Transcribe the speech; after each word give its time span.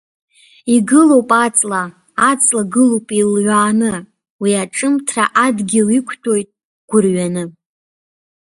Игылоуп 0.75 1.29
аҵла, 1.43 1.83
аҵла 2.29 2.63
гылоуп 2.73 3.07
еилҩааны, 3.17 3.93
уи 4.41 4.51
аҿымҭра 4.63 5.25
адгьыл 5.45 5.87
иқәҭәоит 5.97 6.47
гәырҩаны. 6.89 7.43